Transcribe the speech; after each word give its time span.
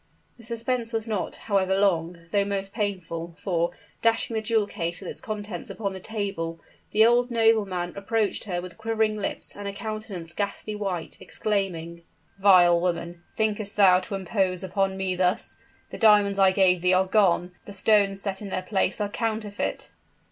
The 0.37 0.41
suspense 0.43 0.91
was 0.91 1.07
not, 1.07 1.35
however, 1.35 1.77
long 1.77 2.21
though 2.31 2.43
most 2.43 2.73
painful; 2.73 3.35
for, 3.37 3.69
dashing 4.01 4.33
the 4.33 4.41
jewel 4.41 4.65
case 4.65 4.99
with 4.99 5.07
its 5.07 5.21
contents 5.21 5.69
upon 5.69 5.93
the 5.93 5.99
table, 5.99 6.59
the 6.89 7.05
old 7.05 7.29
nobleman 7.29 7.93
approached 7.95 8.45
her 8.45 8.63
with 8.63 8.79
quivering 8.79 9.15
lips 9.15 9.55
and 9.55 9.67
a 9.67 9.73
countenance 9.73 10.33
ghastly 10.33 10.73
white, 10.73 11.19
exclaiming, 11.21 12.01
"Vile 12.39 12.81
woman! 12.81 13.21
thinkest 13.37 13.75
thou 13.75 13.99
to 13.99 14.15
impose 14.15 14.63
upon 14.63 14.97
me 14.97 15.15
thus? 15.15 15.55
The 15.91 15.99
diamonds 15.99 16.39
I 16.39 16.49
gave 16.49 16.81
thee 16.81 16.93
are 16.93 17.05
gone 17.05 17.51
the 17.65 17.71
stones 17.73 18.19
set 18.19 18.41
in 18.41 18.49
their 18.49 18.63
place 18.63 18.99
are 18.99 19.07
counterfeit!" 19.07 19.91